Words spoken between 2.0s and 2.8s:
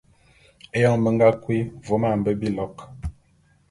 a mbe bilok.